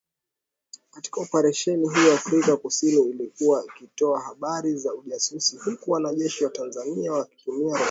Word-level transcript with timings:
Katika 0.91 1.21
Oparesheni 1.21 1.93
hiyo, 1.93 2.13
Afrika 2.13 2.57
kusini 2.57 3.09
ilikuwa 3.09 3.63
ikitoa 3.65 4.19
habari 4.21 4.75
za 4.77 4.93
ujasusi 4.93 5.57
huku 5.57 5.91
wanajeshi 5.91 6.43
wa 6.43 6.49
Tanzania 6.49 7.11
wakitumia 7.13 7.13
roketi 7.15 7.45
dhidi 7.45 7.61
ya 7.63 7.67
waasi 7.67 7.69
hao 7.77 7.79